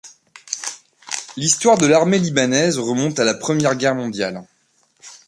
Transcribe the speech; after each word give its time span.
L’histoire 1.37 1.77
de 1.77 1.85
l’armée 1.85 2.17
libanaise 2.17 2.79
remonte 2.79 3.19
à 3.19 3.23
la 3.23 3.35
Première 3.35 3.75
Guerre 3.75 3.93
mondiale. 3.93 4.41